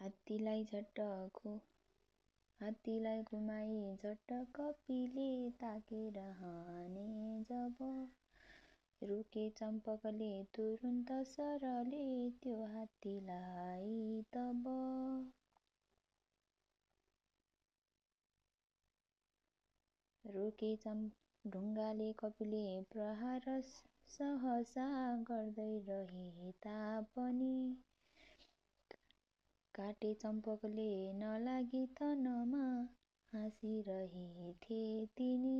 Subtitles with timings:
[0.00, 1.00] हात्तीलाई झट्ट
[2.60, 5.30] हात्तीलाई घुमाई झट्ट कपीले
[5.60, 7.06] ताकेर हाने
[7.50, 7.82] जब
[9.02, 12.06] रुके चम्पकले तुरुन्त सरले
[12.42, 14.68] त्यो हात्तीलाई तब।
[20.24, 21.08] रोके चम्
[21.44, 23.44] ढुङ्गाले कपिले प्रहार
[24.18, 24.86] सहसा
[25.30, 27.54] गर्दै रहे तापनि
[29.76, 32.66] काटे चम्पकले नलागी तनमा
[33.32, 34.82] हाँसिरहेथे
[35.16, 35.58] तिनी।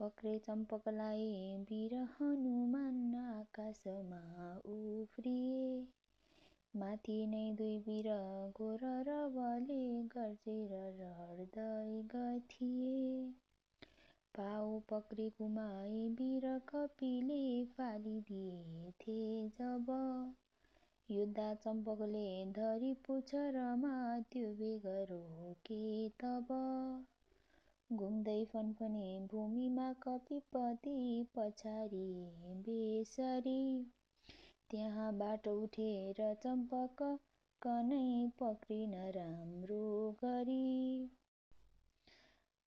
[0.00, 1.28] पक्रे चम्पकलाई
[1.70, 4.22] वीर हनुमान आकाशमा
[4.74, 5.86] उफ्रिए।
[6.74, 8.08] माथि नै दुई वीर
[8.58, 9.80] घोर र बले
[10.14, 12.94] गर्जेर लड्दै थिए
[14.34, 17.42] पाउ पक्री गुमाई वीर कपिले
[17.76, 19.20] फालिदिएथे
[19.58, 19.92] जब
[21.10, 23.94] युद्ध चम्पकले धरी पुच्छरमा
[24.32, 25.80] त्यो बेग रोके
[26.22, 26.52] तब?
[27.90, 30.96] घुम्दै फनफने भूमिमा कपिपति
[31.36, 32.06] पछाडि
[32.66, 33.60] बेसरी।
[34.70, 37.02] त्यहाँबाट उठेर चम्पक
[37.62, 38.04] कनै
[38.38, 39.84] पक्रिन राम्रो
[40.24, 41.08] गरी।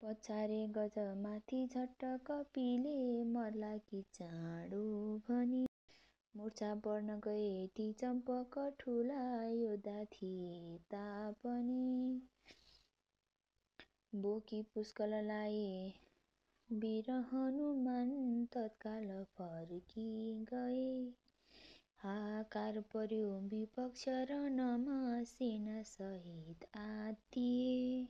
[0.01, 4.83] पछारे गज माथि झट्ट कपिले मर्ला कि चाँडो
[5.29, 5.66] भनी
[6.37, 12.21] मुर्छा पर्न गए ती चम्पक ठुला योद्धा थिए तापनि
[14.15, 15.93] बोकी पुष्कललाई
[16.71, 18.11] वीर हनुमान
[18.45, 20.09] तत्काल फर्की
[20.43, 21.13] गए।
[21.97, 24.05] हाहाकार पर्यो विपक्ष
[25.29, 28.05] सेना सहित आत्तिए।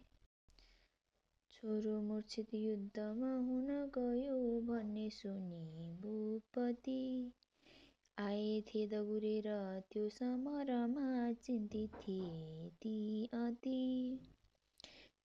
[1.52, 3.68] छोरो मूर्छित युद्धमा हुन
[3.98, 7.02] गयो भन्ने सुनि भूपति
[8.18, 9.48] आएथे दगुरेर
[9.92, 11.08] त्यो समरमा
[11.46, 12.94] चिन्तित थिए ती
[13.34, 13.82] अति।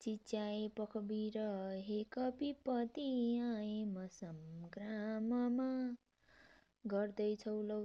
[0.01, 1.39] चिच्याए पखवीर
[1.87, 3.07] हे कपिपति
[3.45, 5.69] आए म सङ्ग्राममा
[6.85, 7.80] गर्दैछौ लौ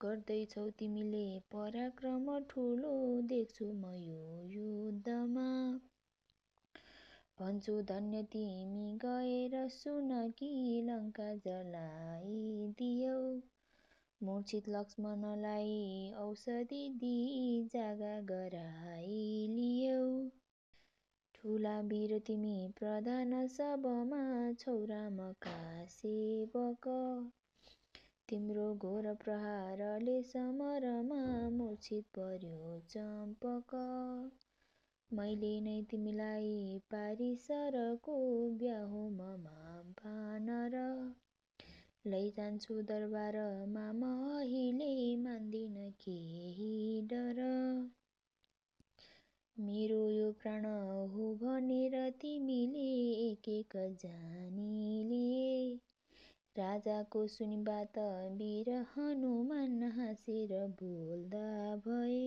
[0.00, 1.24] गर्दैछौ तिमीले
[1.54, 2.92] पराक्रम ठुलो
[3.32, 4.20] देख्छु म यो
[4.56, 5.48] युद्धमा।
[7.40, 10.50] भन्छु धन्य तिमी गएर सुन कि
[10.88, 13.16] लङ्का जलाइदियौ।
[14.24, 20.02] मूर्छित लक्ष्मणलाई औषधि दिई जागा गराइलियौ
[21.34, 24.20] ठुला वीर तिमी प्रधान सबमा
[24.60, 25.56] छौ रामका
[25.94, 26.88] सेवक।
[28.28, 31.22] तिम्रो घोर प्रहारले समरमा
[31.56, 33.74] मूर्छित पर्यो चम्पक।
[35.10, 36.54] मैले नै तिमीलाई
[36.90, 38.16] पारी सरको
[38.62, 39.48] ब्याहुममा
[40.00, 40.78] बानर
[42.04, 44.06] लैजान्छु दरबारमा म
[44.38, 46.70] अहिले मान्दिन केही
[47.10, 47.40] डर।
[49.56, 50.64] मेरो यो प्राण
[51.14, 52.86] हो भनेर तिमीले
[53.26, 53.76] एक एक
[56.56, 57.98] राजाको सुनि बात
[58.38, 62.22] वीर हनुमान हाँसेर बोल्दा भए।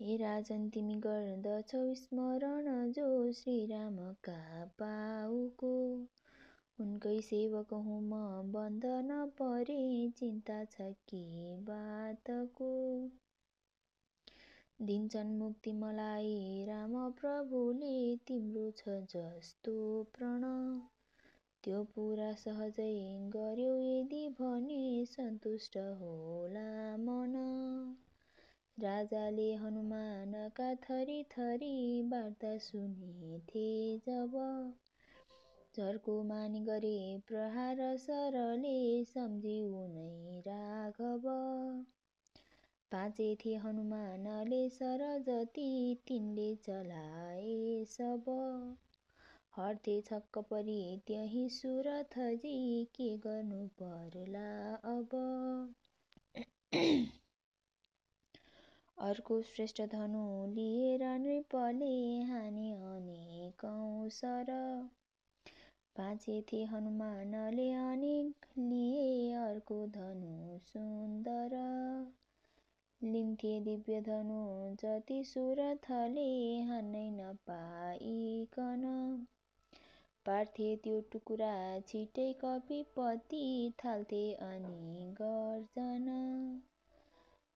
[0.00, 4.40] हे राजन तिमी गर्दछौ स्मरण जो श्रीरामका
[4.82, 5.74] पाउको
[6.78, 8.18] उनकै सेवक हुँ म।
[8.52, 12.68] बन्द नपरे चिन्ता छ के बातको?
[14.82, 19.74] दिन्छन् मुक्ति मलाई। राम प्रभुले तिम्रो छ जस्तो
[20.18, 20.44] प्रण।
[21.64, 22.90] त्यो पुरा सहजै
[23.28, 27.34] गर्यौ यदि भने सन्तुष्ट होला मन।
[28.78, 33.68] राजाले हनुमानका थरी थरी वार्ता सुनेथे
[33.98, 34.36] जब
[35.78, 36.96] झर्को मानी गरे
[37.28, 41.28] प्रहार सरले सम्झी उनै राघव।
[42.92, 45.68] बाँचेथे हनुमानले सर जति
[46.08, 48.30] तिनले चलाए सब।
[49.56, 54.50] हर्थे छक्क परी त्यही सुरथजी के गर्नु पर्ला
[54.94, 55.14] अब।
[58.98, 61.94] अर्को श्रेष्ठ धनु लिएर नृपले
[62.30, 64.50] हाने अनेकौँ सर।
[65.98, 71.56] बाँचेथे हनुमानले अनेक लिए अर्को धनु सुन्दर।
[73.00, 74.40] लिन्थे दिव्य धनु
[74.82, 76.28] जति सुरथले
[76.62, 78.84] हान्नै नपाइकन।
[80.26, 81.52] पार्थे त्यो टुकुरा
[81.88, 83.42] छिटै कपिपति
[83.84, 86.08] थाल्थे अनि गर्जन।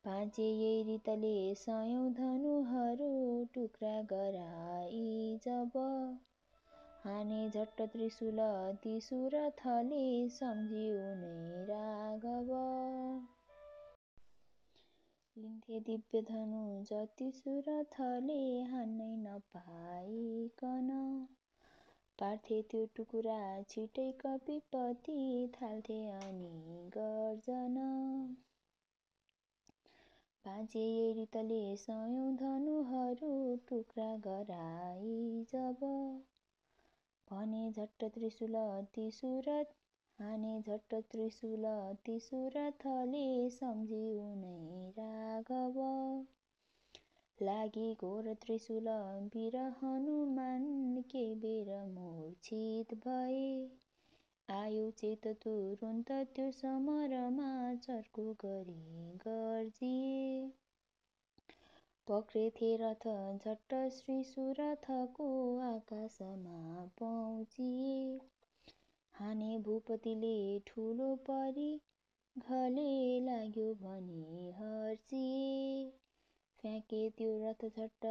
[0.05, 3.11] बाँचे यही रितले सयौँ धनुहरू
[3.55, 5.79] टुक्रा गराई जब
[7.05, 8.39] हाने झट्ट त्रिशूल
[8.85, 12.53] ती सुरथले सम्झी उनै राघव।
[15.37, 18.39] लिन्थे दिव्य धनु जति सुरथले
[18.71, 20.91] हान्नै नपाइकन।
[22.19, 23.39] पार्थे त्यो टुकुरा
[23.71, 25.19] छिटै कपिपति
[25.55, 27.77] थाल्थे अनि गर्जन।
[30.45, 33.33] बाँचे रितले सयौँ धनुहरू
[33.69, 35.81] टुक्रा गराई जब
[37.31, 38.55] भने झट्ट त्रिशूल
[38.95, 39.75] तिसुरत
[40.19, 41.65] हाने झट्ट त्रिशूल
[42.07, 45.79] तिसुरथले सम्झिउ नै राघव।
[47.39, 48.89] लागि घोर त्रिशूल
[49.35, 53.47] वीर हनुमान के बेर मूर्छित भए।
[54.49, 57.51] आयो चेत तुरुन्त त्यो समरमा
[57.87, 58.81] चर्को गरी
[59.27, 60.51] गर्जिए।
[62.09, 63.05] पक्रेथे रथ
[63.45, 65.27] झट्ट श्री सुरथको
[65.67, 68.19] आकाशमा पहुँचिए
[69.15, 70.35] हाने भूपतिले
[70.67, 71.71] ठुलो परी
[72.37, 75.91] घले लाग्यो भने हर्चिए
[76.61, 78.07] फ्याँके त्यो रथ झट्ट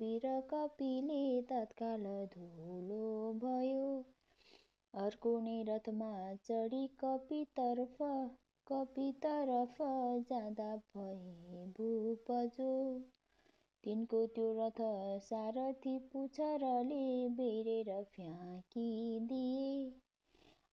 [0.00, 2.04] वीर कपिले तत्काल
[2.34, 3.86] धुलो भयो।
[4.94, 6.12] अर्को नै रथमा
[6.50, 7.96] चढी कपितर्फ
[8.66, 9.76] कपितर्फ
[10.30, 12.70] जाँदा भए भूपजो।
[13.84, 14.80] तिनको त्यो रथ
[15.24, 17.02] सारथी पुच्छरले
[17.36, 19.68] बेरेर फ्याँकिदिए।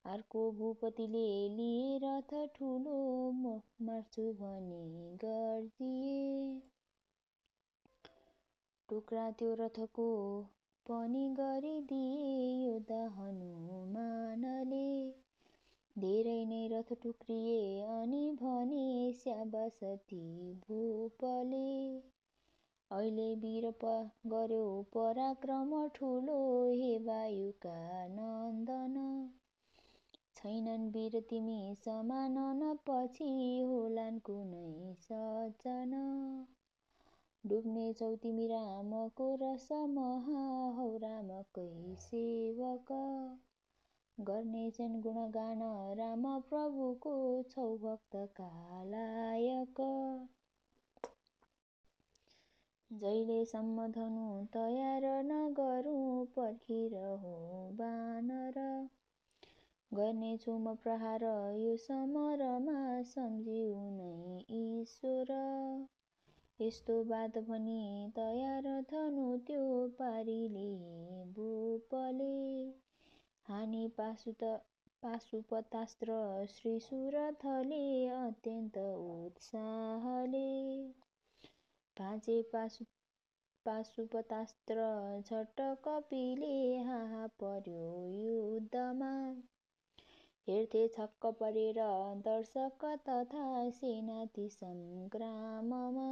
[0.06, 2.98] अर्को भूपतिले लिए रथ ठुलो
[3.82, 4.84] मार्छु भने
[5.24, 6.60] गर्जिए
[8.90, 10.10] टुक्रा त्यो रथको
[10.86, 14.86] पनि गरिदिए योद्धा हनुमानले।
[15.96, 20.22] धेरै नै रथ टुक्रिए अनि भने स्याबासती
[20.68, 21.66] भूपले।
[22.92, 23.66] अहिले वीर
[24.28, 26.36] गर्यो पराक्रम ठुलो
[26.72, 27.74] हे वायुका
[28.08, 28.96] नन्दन।
[30.36, 33.28] छैनन् वीर तिमी समान पछि
[33.70, 35.98] होलान् कुनै सजन।
[37.44, 41.68] डुब्नेछौ तिमी रामको रस महा हौ रामकै
[42.00, 42.92] सेवक।
[44.18, 45.62] गर्नेछन् गुणगान
[45.98, 47.14] राम प्रभुको
[47.50, 49.82] छौ भक्त कालायक
[52.92, 57.34] जहिलेसम्म धनु तयार नगरौँ पर्खिरहो
[57.74, 58.60] बानर।
[59.92, 61.24] गर्नेछु म प्रहार
[61.58, 65.32] यो समरमा सम्झिउ नै ईश्वर।
[66.62, 70.70] यस्तो बात भनी तयार धनु त्यो पारिले
[71.34, 72.34] भूपले।
[73.48, 74.44] हानि पाशुत
[75.04, 76.14] पाशुपतास्त्र
[76.50, 80.48] श्री सुरथले अत्यन्त उत्साहले
[82.00, 82.86] भाँचे पाशु
[83.66, 84.84] पाशुपतास्त्र
[85.88, 89.12] कपिले हाहा पर्यो युद्धमा।
[90.48, 91.80] हेर्थे छक्क परेर
[92.26, 96.08] दर्शक तथा सेनाती सङ्ग्राममा।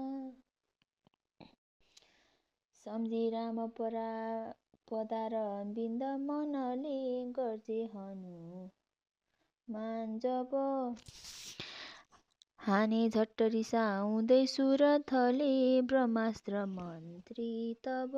[2.86, 4.10] सम्झी राम परा
[4.92, 5.34] पदार
[5.76, 6.98] बिन्द मनले
[7.32, 8.70] गर्जे हनु।
[9.68, 10.52] मान जब
[12.68, 18.12] हाने झट्ट रिसाउँदै सुरथले ब्रह्मास्त्र मन्त्री तब।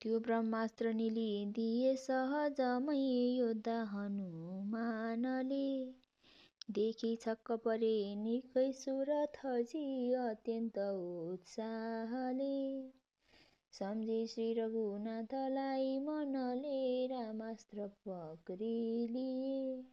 [0.00, 5.94] त्यो ब्रह्मास्त्र निलिदिए सहजमै योद्धा हनुमानले।
[6.70, 12.90] देखि छक्क परे निकै सुरथजी अत्यन्त उत्साहले।
[13.72, 19.84] सम्झे श्री रघुनाथलाई मनले रामास्त्र पक्रिलिए।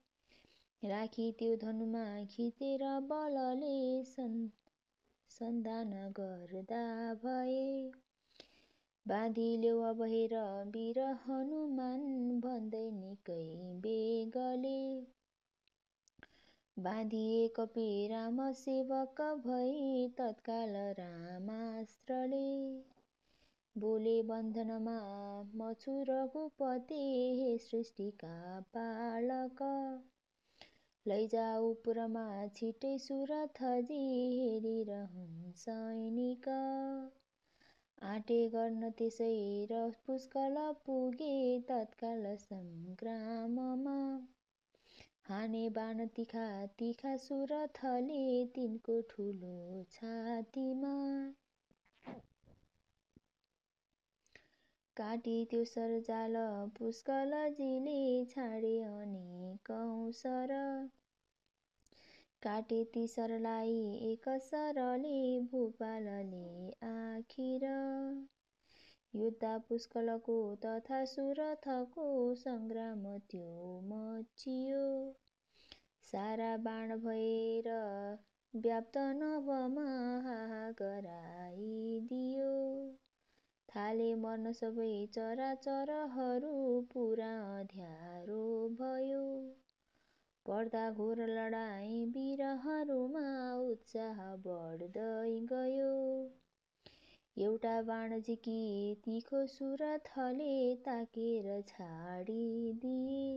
[0.85, 3.75] राखी त्यो धनुमा खिचेर बलले
[5.31, 6.83] सन्धान गर्दा
[7.23, 7.63] भए।
[9.05, 10.35] बाँधी ल्याउ भएर
[10.75, 12.05] वीर हनुमान
[12.45, 13.41] भन्दै निकै
[13.83, 14.77] बेगले।
[16.77, 22.47] बाँधिए कपि राम सेवक भई तत्काल रामास्त्रले।
[23.75, 24.97] बोले बन्धनमा
[26.09, 27.03] रघुपति
[27.39, 28.35] हे सृष्टिका
[28.75, 29.61] पालक।
[31.05, 32.21] लैजाऊ पुरमा
[32.55, 33.97] छिटै सुरथजी
[34.37, 36.47] हेरिरहन् सैनिक।
[38.01, 39.29] आँटे गर्न त्यसै
[39.71, 41.35] र पुष्कल पुगे
[41.69, 43.97] तत्काल सङ्ग्राममा
[45.29, 46.47] हाने बाण तिखा
[46.79, 48.19] तिखा सुरथले
[48.55, 49.55] तिनको ठुलो
[49.91, 50.95] छातीमा।
[54.97, 56.35] काटी त्यो सरजाल
[56.77, 57.97] पुष्कलजीले
[58.33, 60.53] छाडे अनि कौसर
[62.43, 63.77] काटे ती सरलाई
[64.11, 65.17] एक सरले
[65.51, 66.45] भूपालले
[66.89, 67.65] आखिर।
[69.13, 72.07] युद्ध पुष्कलको तथा सुरथको
[72.41, 73.51] सङ्ग्राम त्यो
[73.91, 74.83] मचियो।
[76.07, 77.69] सारा बाण भएर
[78.53, 78.97] व्याप्त
[80.27, 82.51] हाहा गराइदियो
[83.75, 86.51] थाले मर्न सबै चराचरहरू
[86.91, 88.43] पुरा अँध्यारो
[88.79, 89.23] भयो।
[90.45, 93.25] पर्दा घोर लडाई बिरहरूमा
[93.65, 95.89] उत्साह बढ्दै गयो।
[97.37, 98.59] एउटा बाण झिकी
[99.05, 100.51] तिखो सुरथले
[100.85, 103.27] ताकेर छाडिदिए।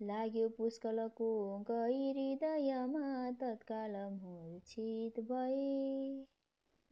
[0.00, 1.30] लाग्यो पुष्कलको
[1.70, 3.06] गहिहृदयमा
[3.40, 5.68] तत्काल मूर्छित भए।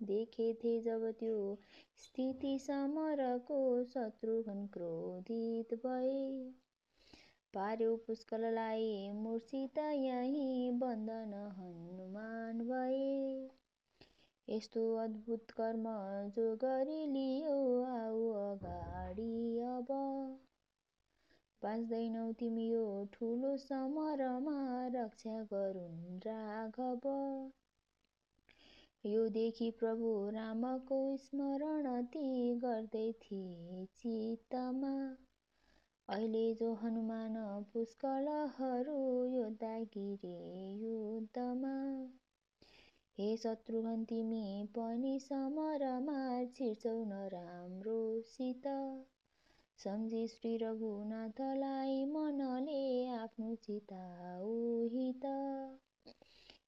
[0.02, 1.38] देखेथे जब त्यो
[1.96, 6.20] स्थिति समरको शत्रुघ्न क्रोधित भए।
[7.54, 13.48] पार्यो पुष्कललाई मूर्छित यही बन्दन हनुमान भए।
[14.48, 15.84] यस्तो अद्भुत कर्म
[16.36, 17.56] जो गरिलियो
[17.92, 19.32] आऊ अगाडि
[19.68, 19.92] अब।
[21.62, 22.82] बाँच्दैनौ तिमी यो
[23.12, 24.56] ठुलो समरमा
[24.94, 27.10] रक्षा गरून् राघव।
[29.06, 35.16] यो देखि प्रभु रामको स्मरण ती गर्दै थिए चित्तमा।
[36.08, 37.34] अहिले जो हनुमान
[37.72, 41.74] पुष्कलहरू योद्धा गिरे युद्धमा।
[43.18, 48.62] हे शत्रुघ्न तिमी पनि समरमा छिर्छौ नराम्रोसित
[49.78, 54.52] सम्झी श्री रघुनाथलाई मनले आफ्नो चिताउ
[54.86, 55.26] हित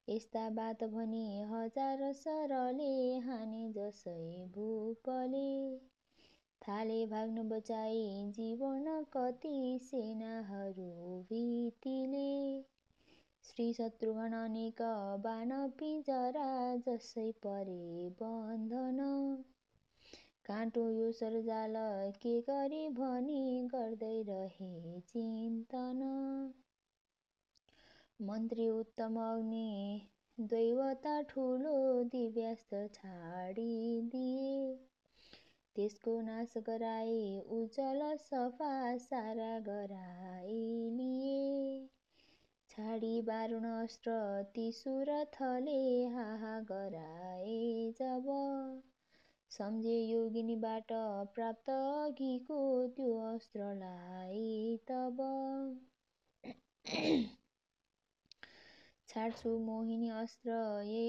[0.07, 4.17] यस्ता बात भनी हजार सरले हाने जसै
[4.55, 5.47] भूपले।
[6.61, 8.03] थाले भाग्न बचाई
[8.35, 8.85] जीवन
[9.15, 10.89] कति सेनाहरू
[11.29, 12.27] भीतिले।
[13.45, 14.81] श्री शत्रुघ्न अनेक
[15.23, 16.47] बाण पिजरा
[16.87, 19.01] जसै परे बन्धन।
[20.45, 21.73] काँटो यो सरजाल
[22.21, 26.01] के गरी भनी गर्दै रहे चिन्तन।
[28.19, 30.01] मन्त्री उत्तम अग्नि
[30.39, 34.53] दैवता ठुलो दिव्यास्त्र छाडिदिए।
[35.75, 41.35] त्यसको नाश गराए उज्जल सफा सारा गराइलिए।
[42.69, 44.15] छाडी बारुण अस्त्र
[44.55, 48.31] तिसुर थले हाहा गराए जब।
[49.51, 50.93] सम्झे योगिनीबाट
[51.35, 55.21] प्राप्त अघिको त्यो अस्त्रलाई तब।
[59.15, 60.55] छाड्छु मोहिनी अस्त्र
[60.85, 61.03] ए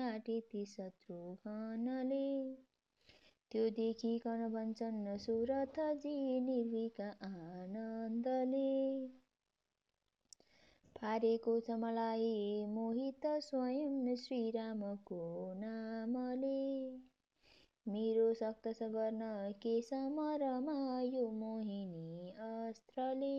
[0.00, 2.26] आँटे ती शत्रुघ्नले
[3.52, 8.68] त्यो देखिकन भन्छन् सुरथजी निर्विका आनन्दले।
[10.96, 12.30] पारेको छ मलाई
[12.70, 15.20] मोहित स्वयं श्रीरामको
[15.60, 16.56] नामले।
[17.86, 19.20] मेरो सक्तस गर्न
[19.62, 23.36] के समरमा यो मोहिनी अस्त्रले।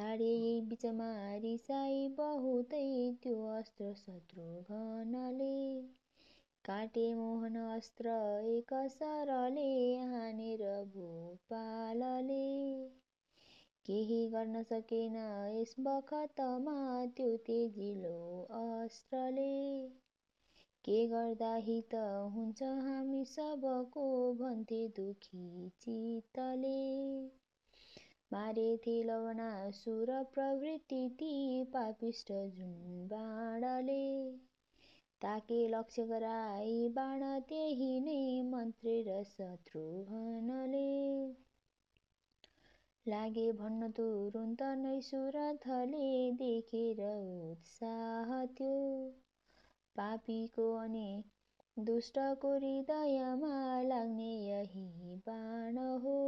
[0.00, 2.84] यही बिचमा रिसाई बहुतै
[3.22, 5.54] त्यो अस्त्र शत्रुघ्नले
[6.64, 8.14] काटे मोहन अस्त्र
[8.44, 10.62] एक सरले हानेर
[10.94, 12.44] भूपालले।
[13.86, 15.16] केही गर्न सकेन
[15.56, 18.16] यस बखतमा त्यो तेजिलो
[18.60, 19.52] अस्त्रले।
[20.84, 21.94] के गर्दा हित
[22.34, 26.78] हुन्छ हामी सबको भन्थे दुखी चित्तले।
[28.32, 34.02] मारेथे लवना सुर प्रवृत्ति ती पापिष्ट जुन बाणले
[35.22, 40.86] ताके लक्ष्य गराई बाण त्यही नै मन्त्रेर शत्रुघ्नले।
[43.06, 47.00] लागे भन्न तुरुन्त नै सुरथले देखेर
[47.50, 48.74] उत्साह त्यो।
[49.96, 51.24] पापीको अनि
[51.76, 56.18] दुष्टको हृदयमा लाग्ने यही बाण हो।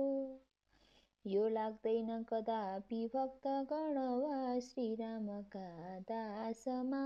[1.27, 7.03] यो लाग्दैन कदापि भक्त गण वा श्रीरामका दासमा?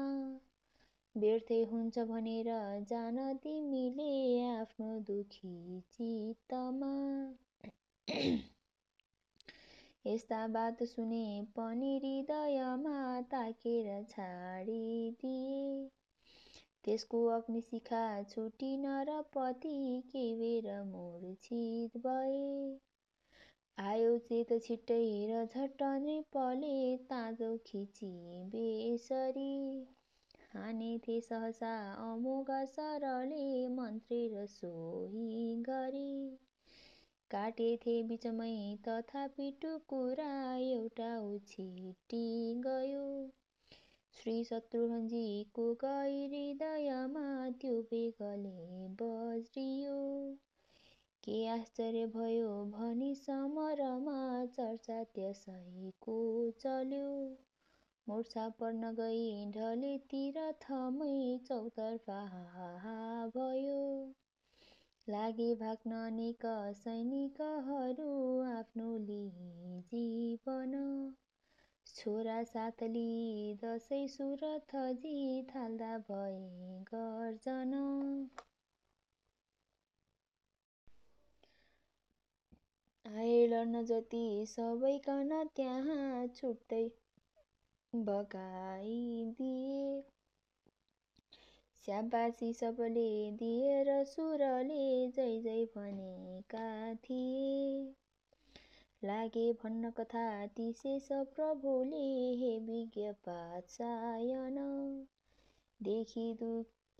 [1.16, 2.49] व्यर्थै हुन्छ भनेर
[2.88, 4.08] जान तिमीले
[4.44, 6.92] आफ्नो दुखी चित्तमा।
[10.06, 15.90] यस्ता बात सुने पनि हृदयमा ताकेर छाडिदिए।
[16.85, 22.78] त्यसको अग्निशिखा छुटी नरपति केही बेर मूर्छित भए।
[23.78, 24.99] आयो चेत छिट्टै
[25.30, 26.68] र झट्ट नृपले
[27.09, 28.09] ताजो खिची
[28.52, 29.50] बेसरी।
[30.52, 31.73] हानेथे सहसा
[32.04, 33.42] अमोघ सरले
[33.75, 35.26] मन्त्रेर सोही
[35.68, 36.09] गरी।
[37.30, 38.54] काटेथे बिचमै
[38.88, 42.25] तथापि टुकुरा एउटा उछिटी
[42.66, 43.04] गयो।
[44.16, 47.26] श्री शत्रुघ्नजीको गई हृदयमा
[47.61, 48.56] त्यो बेगले
[49.02, 49.97] बज्रियो।
[51.26, 54.18] के आश्चर्य भयो भनी समरमा
[54.56, 56.18] चर्चा त्यसैको
[56.61, 57.09] चल्यो।
[58.06, 61.14] मुर्छा पर्न गई ढलेतिर थमै
[61.49, 62.21] चौतर्फा
[63.37, 63.80] भयो।
[65.06, 66.47] लागे भाग्न अनेक
[66.78, 68.09] सैनिकहरू
[68.52, 70.75] आफ्नो लिई जीवन
[71.87, 73.06] छोरा साथली
[73.64, 77.73] दसैँ सुरथ जित हाल्दा भए गर्जन।
[83.07, 86.89] आए लड्न जति सबैकन त्यहाँ छुट्टै
[87.93, 90.03] भगाइदिए
[91.85, 97.95] स्याबासी सबले दिएर सुरले जय जय भनेका थिए।
[99.03, 104.57] लागे भन्न कथा तिशेष प्रभुले हे विज्ञ पाचायन।
[105.81, 106.33] देखि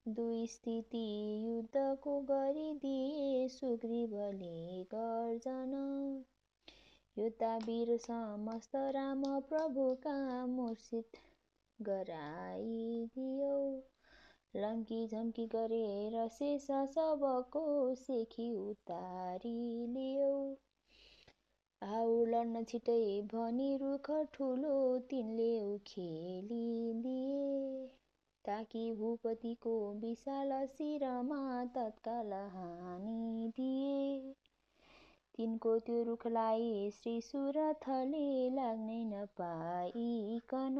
[0.07, 0.99] दुई स्थिति
[1.45, 5.73] युद्धको गरिदिए सुग्रीवले गर्जन।
[7.17, 10.15] वीर समस्त राम प्रभुका
[10.47, 11.19] मूर्छित
[11.79, 13.57] गराइदियो।
[14.55, 17.65] लम्की झम्की गरेर शेष सबको
[17.97, 20.31] सेखी उतारिलियो।
[21.83, 23.01] आउ लड्न छिटै
[23.35, 24.77] भनी रुख ठुलो
[25.11, 27.45] तिनले उखेलिदिए।
[28.47, 32.31] ताकि भूपतिको विशाल शिरमा तत्काल
[33.51, 34.35] दिए।
[35.35, 40.79] तिनको त्यो रुखलाई श्री सुरथले लाग्नै नपाइकन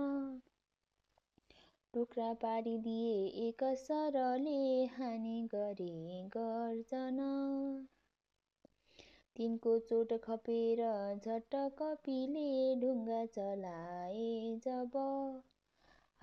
[1.95, 3.13] टुक्रा पारिदिए
[3.49, 4.59] एक सरले
[4.95, 7.21] हानि गरे गर्जन।
[9.37, 10.81] तिनको चोट खपेर
[11.17, 12.49] झट्ट कपिले
[12.81, 14.31] ढुङ्गा चलाए
[14.65, 14.99] जब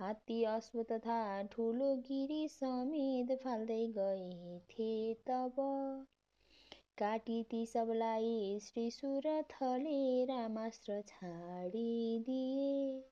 [0.00, 5.54] हात्ती अश्व तथा ठुलो गिरी समेत फाल्दै गएथे तब।
[6.98, 13.04] काटी ती सबलाई श्री सुरथले रामास्त्र छाडिदिए।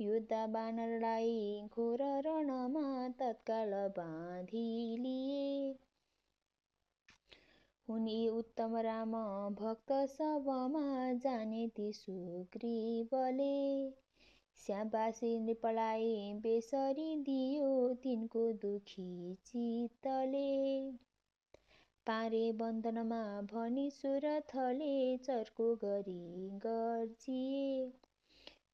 [0.00, 5.78] योद्धा बानरलाई घोर रणमा तत्काल बाँधिलिए।
[7.88, 9.12] उनी उत्तम राम
[9.54, 14.03] भक्त सबमा जाने ती सुग्रीवले
[14.58, 20.90] श्यामबासी नृपलाई बेसरी दियो तिनको दुखी चित्तले।
[22.06, 27.92] पारे बन्धनमा भनी सुरथले चर्को गरी गर्जिए।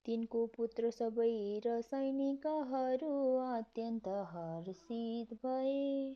[0.06, 3.12] तिनको पुत्र सबै र सैनिकहरू
[3.46, 6.14] अत्यन्त हर्षित भए।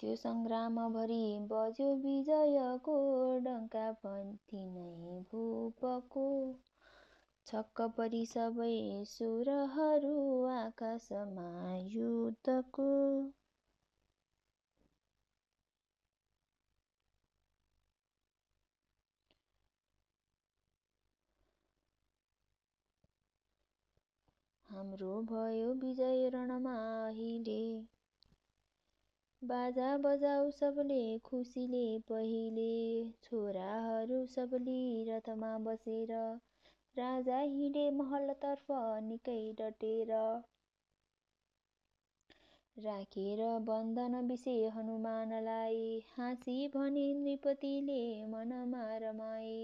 [0.00, 2.98] त्यो सङ्ग्रामभरि बज्यो विजयको
[3.38, 6.26] डङ्का पनि नै भूपको।
[7.50, 8.72] छक्क परी सबै
[9.08, 10.14] सुरहरू
[10.52, 11.48] आकाशमा
[11.90, 12.90] युद्धको।
[24.68, 26.74] हाम्रो भयो विजय रणमा
[27.06, 27.60] अहिले।
[29.42, 32.68] बाजा बजाऊ सबले खुसीले पहिले
[33.22, 36.14] छोराहरू सबले रथमा बसेर
[36.96, 38.66] राजा हिँडे महलतर्फ
[39.04, 40.10] निकै डटेर
[42.76, 45.82] राखेर बन्धन विषय हनुमानलाई।
[46.16, 49.56] हाँसी भने नृपतिले मनमा रमाए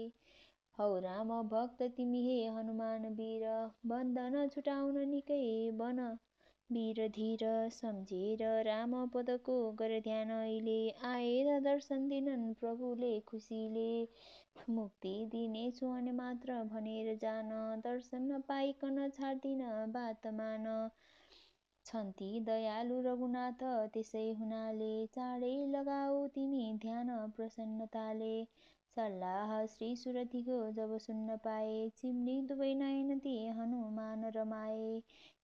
[0.77, 3.45] हौ राम भक्त तिमी हे हनुमान वीर
[3.93, 5.43] बन्धन छुटाउन निकै
[5.79, 6.01] बन।
[6.69, 10.79] वीर धीर सम्झेर राम पदको गर ध्यान अहिले
[11.11, 13.89] आएर दर्शन दिनन् प्रभुले खुसीले।
[14.69, 17.49] मुक्ति दिनेछु अनि मात्र भनेर जान
[17.83, 19.61] दर्शन नपाइकन छाड्दिन
[19.93, 20.65] बात मान
[21.85, 23.61] छन्ती दयालु रघुनाथ
[23.93, 28.33] त्यसै हुनाले चाँडै लगाऊ तिमी ध्यान प्रसन्नताले।
[28.97, 34.89] सल्लाह श्री सुरथिको जब सुन्न पाए चिम्नी दुवै नयन ती हनुमान रमाए।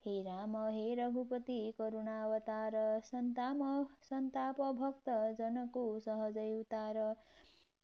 [0.06, 3.62] हे राम हे रघुपति करुणावतार सन्ताप
[4.08, 7.00] सन्ताप भक्त जनको सहजै उतार।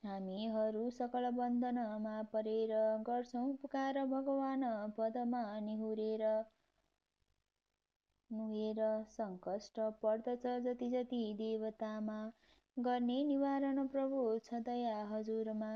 [0.04, 2.74] हामीहरू सकल बन्धनमा परेर
[3.06, 4.64] गर्छौँ पुकार भगवान
[4.98, 6.26] पदमा निहुरेर।
[8.30, 8.78] नुहेर
[9.10, 12.18] सङ्कष्ट पर्दछ जति जति देवतामा।
[12.76, 15.72] गर्ने निवारण प्रभु छ दया हजुरमा।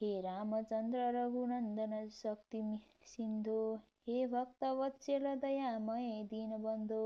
[0.00, 2.62] हे रामचन्द्र रघुनन्दन शक्ति
[3.06, 3.58] सिन्धु
[4.06, 7.02] हे भक्त वत्सल दयामय दीनबन्धु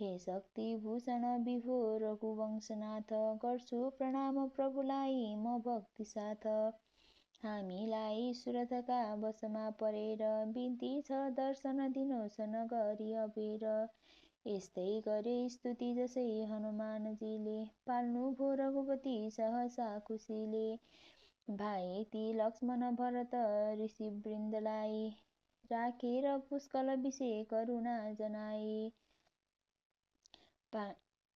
[0.00, 3.10] हे शक्ति भूषण विभो रघुवंशनाथ
[3.42, 6.46] गर्छु प्रणाम प्रभुलाई म भक्ति साथ।
[7.42, 10.22] हामीलाई सुरथका बसमा परेर
[10.54, 13.64] बिन्ती छ दर्शन दिनुहोस् नगरी अबेर।
[14.44, 20.64] यस्तै गरे स्तुति जसै हनुमानजीले पाल्नुभयो रघुपति सहसा खुसीले।
[21.48, 23.36] भाइ ती लक्ष्मण भरत
[23.82, 25.06] ऋषिवृन्दलाई
[25.72, 28.74] राखेर पुष्कल विषय करुणा जनाए।
[30.72, 30.82] पा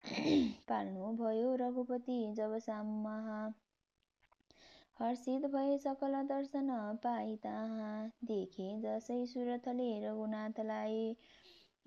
[0.69, 2.53] पाल्नुभयो रघुपति जब
[3.05, 3.39] महा
[5.01, 6.69] हर्षित भए सकल दर्शन
[7.05, 7.97] पाइ ताहाँ।
[8.31, 11.01] देखे जसै सुरथले रघुनाथलाई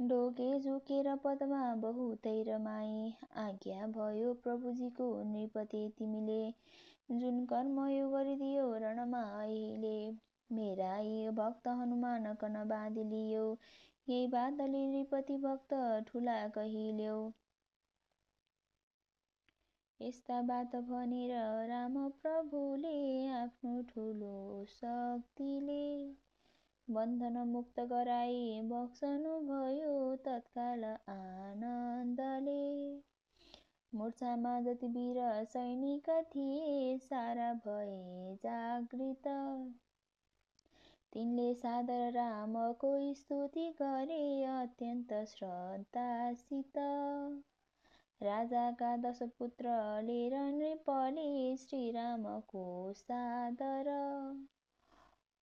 [0.10, 3.14] ढोके झुकेर पदमा बहुतै रमाई।
[3.46, 6.42] आज्ञा भयो प्रभुजीको नृपति तिमीले
[7.22, 9.96] जुन कर्म यो गरिदियो रणमा अहिले
[10.50, 13.46] मेरा यी भक्त हनुमान कन बाँधिलियो।
[14.08, 15.74] यही बादली नृपति भक्त
[16.08, 17.18] ठुला कहिल्यौ
[20.00, 21.32] यस्ता बात भनेर
[21.70, 22.96] राम प्रभुले
[23.38, 25.84] आफ्नो ठुलो शक्तिले
[26.88, 29.96] बन्धन मुक्त गराई बक्सनु भयो
[30.28, 30.84] तत्काल
[31.16, 32.62] आनन्दले।
[33.94, 35.20] मोर्चामा जति वीर
[35.56, 39.28] सैनिक थिए सारा भए जागृत।
[41.18, 46.78] तिनले सादर रामको स्तुति गरे अत्यन्त श्रद्धासित।
[48.24, 53.90] राजाका दश लिएर नृपले श्रीरामको सादर।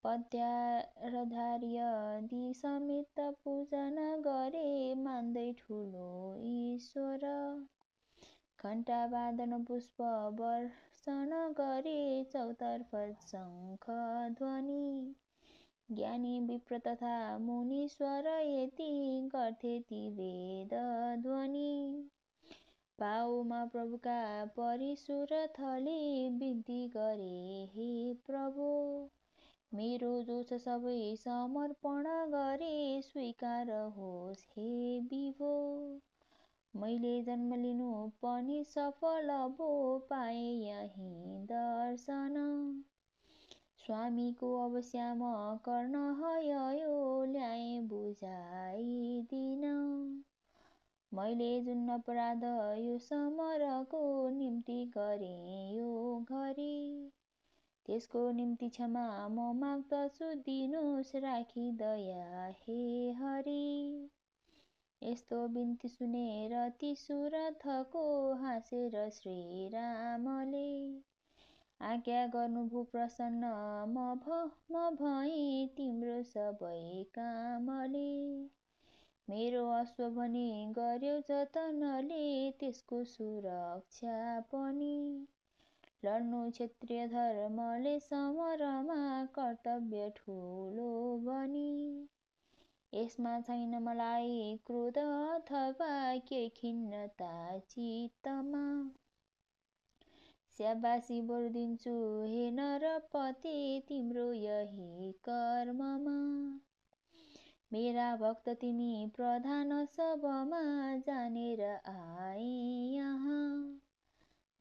[0.04, 1.82] पद्यारधार्य
[2.24, 3.96] दि समेत पूजन
[4.28, 7.28] गरे मान्दै ठुलो ईश्वर।
[8.64, 10.02] घण्टा वादन पुष्प
[10.40, 12.96] वर्षण गरे चौतर्फ
[13.28, 13.86] शङ्ख
[14.38, 15.16] ध्वनि।
[15.90, 18.90] ज्ञानी विप्र तथा मुनीश्वर यति
[19.34, 20.74] गर्थे ती वेद
[21.24, 22.10] ध्वनि।
[23.00, 28.68] पाउमा प्रभुका परिसुर थले बिन्ती गरे हे प्रभु
[29.72, 35.54] मेरो जो छ सबै समर्पण गरे स्वीकार होस् हे विभो।
[36.74, 39.70] मैले जन्म लिनु पनि सफल भो
[40.10, 41.14] पाए यही
[41.46, 42.36] दर्शन।
[43.86, 45.20] स्वामीको अवश्याम
[45.66, 49.66] कर्ण हयो ल्याए बुझाइदिन।
[51.12, 52.44] मैले जुन अपराध
[52.80, 57.12] यो समरको निम्ति गरेँ यो घरी
[57.86, 64.10] त्यसको निम्ति क्षमा म माग्दछु दिनुहोस् राखी दया हे हरि।
[65.02, 70.70] यस्तो बिन्ती सुनेर ती सुरथको हाँसेर श्रीरामले
[71.82, 73.48] आज्ञा गर्नुभयो प्रसन्न।
[73.88, 74.38] म भ
[74.72, 78.08] म भएँ तिम्रो सबै कामले।
[79.30, 84.18] मेरो अश्व भने गर्यो जतनले त्यसको सुरक्षा
[84.52, 85.28] पनि।
[86.06, 91.70] लड्नु क्षत्रिय धर्मले समरमा कर्तव्य ठुलो बनी।
[92.94, 98.66] यसमा छैन मलाई क्रोध अथवा के खिन्नता चित्तमा।
[100.58, 101.94] स्याबासी बरु दिन्छु
[102.26, 106.14] हे नरपति तिम्रो यही कर्ममा।
[107.74, 110.62] मेरा भक्त तिमी प्रधान सबमा
[110.98, 112.46] जानेर आए
[112.94, 113.82] यहाँ।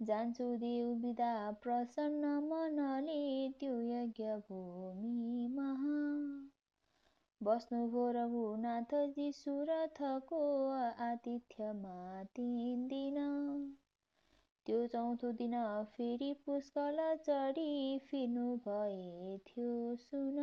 [0.02, 6.00] जान्छु देव विदा प्रसन्न मनले त्यो यज्ञ भूमि महा
[7.42, 10.42] बस्नुभयो रघुनाथजी सुरथको
[11.04, 13.16] आतिथ्यमा तिन दिन।
[14.66, 15.54] त्यो चौथो दिन
[15.94, 20.38] फेरि पुष्कल चढी फिर्नु भए थियो सुन।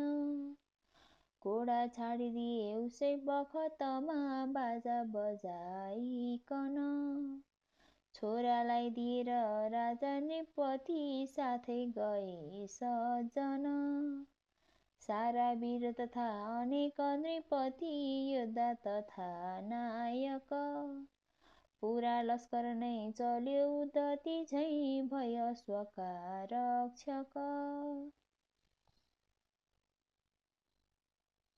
[1.42, 4.18] घोडा छाडिदिए उसै बखतमा
[4.56, 6.76] बाजा बजाइकन।
[8.14, 9.30] छोरालाई दिएर
[9.72, 13.66] राजा नृपति साथै गए सजन।
[15.02, 16.28] सारा वीर तथा
[16.60, 17.92] अनेक नृपति
[18.34, 19.28] योद्धा तथा
[19.66, 20.54] नायक।
[21.82, 24.66] पुरा लस्कर नै चल्यो उदति झै
[25.10, 26.10] भय स्वका
[26.52, 27.38] रक्षक